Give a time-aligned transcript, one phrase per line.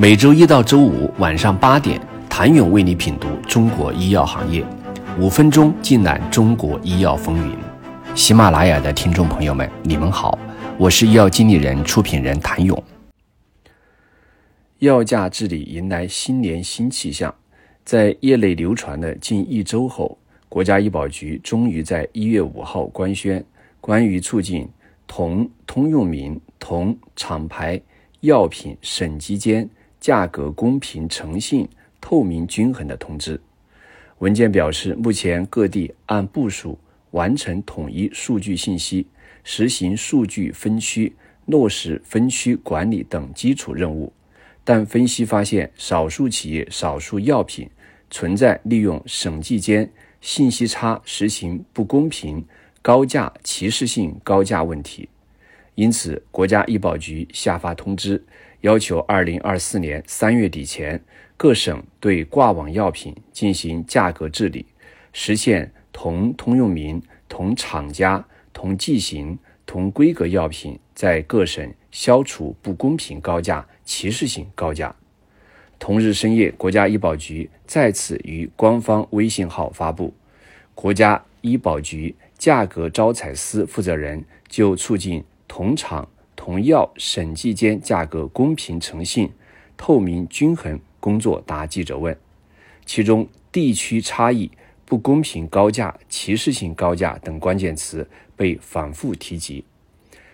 [0.00, 2.00] 每周一到周五晚上八点，
[2.30, 4.64] 谭勇为你品读中国医药行业，
[5.18, 7.56] 五分钟尽览中国医药风云。
[8.14, 10.38] 喜马拉雅的听众朋友们，你们好，
[10.78, 12.80] 我是医药经理人、出品人谭勇。
[14.78, 17.34] 药价治理迎来新年新气象，
[17.84, 20.16] 在业内流传了近一周后，
[20.48, 23.44] 国家医保局终于在一月五号官宣
[23.80, 24.68] 关于促进
[25.08, 27.80] 同通用名同厂牌
[28.20, 29.68] 药品省级间。
[30.00, 31.68] 价格公平、诚信、
[32.00, 33.40] 透明、均衡的通知
[34.18, 36.78] 文件表示，目前各地按部署
[37.12, 39.06] 完成统一数据信息，
[39.44, 41.14] 实行数据分区，
[41.46, 44.12] 落实分区管理等基础任务。
[44.64, 47.70] 但分析发现，少数企业、少数药品
[48.10, 49.88] 存在利用审计间
[50.20, 52.44] 信息差实行不公平、
[52.82, 55.08] 高价、歧视性高价问题。
[55.76, 58.22] 因此，国家医保局下发通知。
[58.62, 61.00] 要求二零二四年三月底前，
[61.36, 64.66] 各省对挂网药品进行价格治理，
[65.12, 74.94] 实现同通用名、同厂家、同剂型、同规格药品在各省消除不公平高价、歧视性高价。
[75.78, 80.12] 同日深夜，国家医保局再次于官方微信号发布，
[80.74, 86.08] 国家医保局价格招采司负责人就促进同厂。
[86.48, 89.30] 同药审计间价格公平、诚信、
[89.76, 92.16] 透明、均衡工作答记者问，
[92.86, 94.50] 其中地区差异、
[94.86, 99.62] 不公平高价、歧视性高价等关键词被反复提及。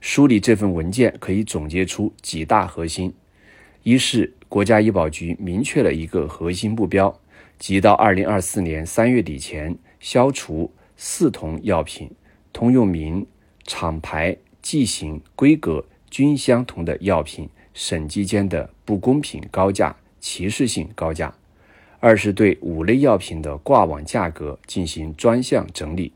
[0.00, 3.12] 梳理这份文件可以总结出几大核心：
[3.82, 7.20] 一是国家医保局明确了一个核心目标，
[7.58, 12.08] 即到二零二四年三月底前消除四同药品、
[12.52, 13.26] 通用名、
[13.64, 14.36] 厂牌。
[14.62, 21.30] 剂型、规格均相同的药品审计间的不公平高价、歧视性高价；
[22.00, 26.12] 二是对五类药品的挂网价格进行专项整理，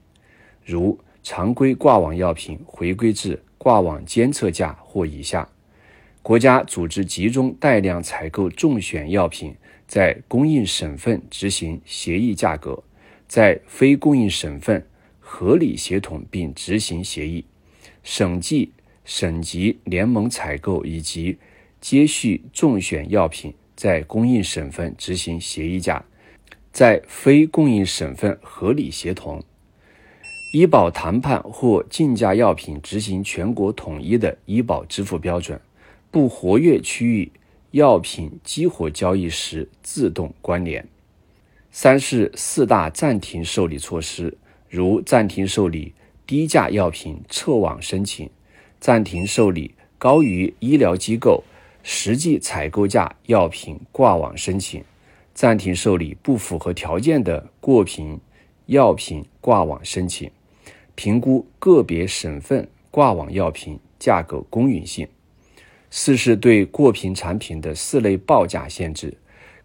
[0.64, 5.46] 如常规挂网药品回归至挂网监测价或以下；
[6.22, 9.54] 国家组织集中带量采购中选药品，
[9.86, 12.82] 在供应省份执行协议价格，
[13.28, 14.86] 在非供应省份
[15.18, 17.44] 合理协同并执行协议。
[18.02, 18.72] 省级、
[19.10, 21.36] 省级联盟采购以及
[21.80, 26.04] 接续中选药品，在供应省份执行协议价，
[26.72, 29.42] 在非供应省份合理协同。
[30.52, 35.60] 医保谈判或竞价药品执行全国统一的医保支付标准，
[36.12, 37.32] 不活跃区域
[37.72, 40.86] 药品激活交易时自动关联。
[41.72, 44.38] 三是四大暂停受理措施，
[44.68, 45.92] 如暂停受理。
[46.26, 48.30] 低价药品撤网申请，
[48.80, 51.44] 暂停受理高于医疗机构
[51.82, 54.82] 实际采购价药品挂网申请，
[55.34, 58.18] 暂停受理不符合条件的过评
[58.66, 60.30] 药品挂网申请，
[60.94, 65.06] 评估个别省份挂网药品价格公允性。
[65.90, 69.12] 四是对过品产品的四类报价限制，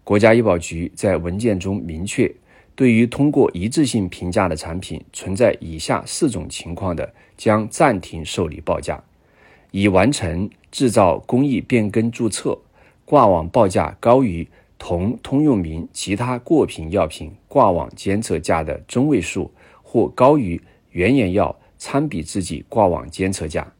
[0.04, 2.30] 国家医保局在文件中明确。
[2.76, 9.02] 对于通过一致性评价的产品，存在以下四种情况的，将暂停受理报价：
[9.70, 12.58] 已完成制造工艺变更注册，
[13.06, 14.46] 挂网报价高于
[14.78, 19.50] 同通用名其他过品药品挂网监测价的中位数，
[19.82, 20.60] 或高于
[20.90, 23.72] 原研药参比制剂挂网监测价；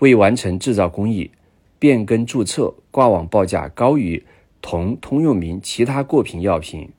[0.00, 1.30] 未完成制造工艺
[1.78, 4.22] 变更注册，挂网报价高于
[4.60, 6.90] 同通用名其他过品药品。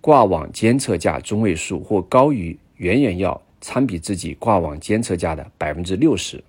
[0.00, 6.42] 挂网监测价中位数或高于原研药参比制剂挂网监测价的百分之六十，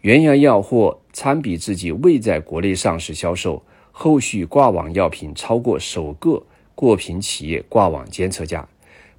[0.00, 6.42] 原研药或参比制剂未在国内上市销售，后续挂网药品超过首个
[6.74, 8.66] 过品企业挂网监测价，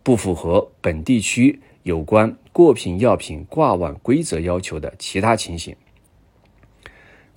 [0.02, 5.76] 不符合本地区有关过品药品挂网规则要求的其他情形。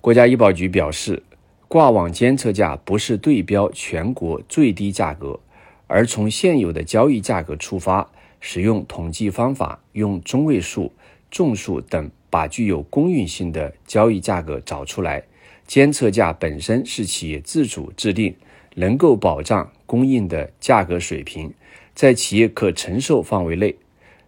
[0.01, 1.21] 国家医保局表示，
[1.67, 5.39] 挂网监测价不是对标全国最低价格。
[5.93, 8.09] 而从现有的交易价格出发，
[8.39, 10.91] 使用统计方法，用中位数、
[11.29, 15.21] 众数等，把具有公允性的交易价格找出来。
[15.67, 18.35] 监测价本身是企业自主制定，
[18.73, 21.53] 能够保障供应的价格水平，
[21.93, 23.75] 在企业可承受范围内。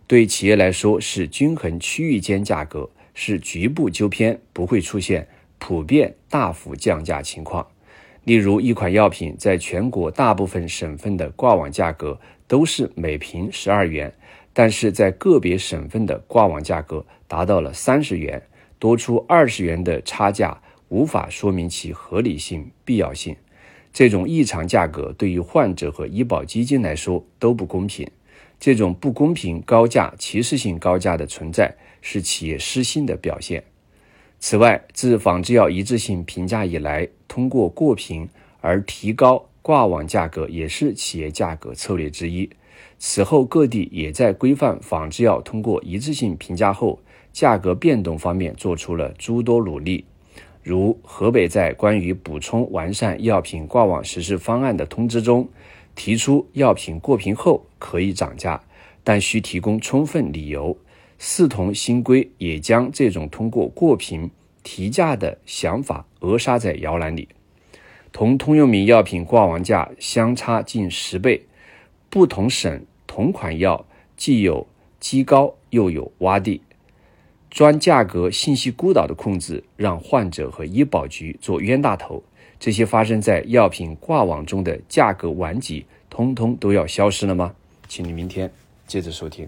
[0.05, 5.27] 对企业来说是均衡区域间价格，是局部纠偏，不会出现
[5.57, 7.65] 普遍大幅降价情况。
[8.25, 14.11] 例如，一款药品在全国大部分省份的挂网价格都是每瓶十二元，
[14.51, 18.41] 但是在个别省份的挂网价格达到了三十元，
[18.79, 23.35] 多出二十元的差价，无法说明其合理性、必要性。
[23.93, 28.09] 这种异常价格对于患者和医保基金来说都不公平。
[28.59, 33.63] 这种不公平、高价、歧视性高价的存在是企业失信的表现。
[34.47, 38.29] 此外，自仿制药一致性评价以来，通过过评
[38.61, 42.47] 而提高挂网价格也是企业价格策略之一。
[42.99, 46.99] 此后，各地也在规范仿制药通过一致性评价后
[47.33, 50.05] 价格变动方面做出了诸多努力。
[50.61, 55.49] 如河北在关于补充完善药品挂网实施方案的通知中，
[55.95, 58.61] 提出药品过评后可以涨价，
[59.03, 60.77] 但需提供充分理由。
[61.17, 64.29] 四同新规也将这种通过过评
[64.63, 67.27] 提价的想法扼杀在摇篮里。
[68.11, 71.45] 同通用名药品挂网价相差近十倍，
[72.09, 73.85] 不同省同款药
[74.15, 74.67] 既有
[74.99, 76.61] 畸高又有洼地。
[77.49, 82.23] 专价格信息孤岛的控制，让患者和医保局做冤大头。
[82.59, 87.53] 这些发生在药品挂网中的价格顽疾，通通都要消失了吗？
[87.87, 88.51] 请你明天
[88.87, 89.47] 接着收听。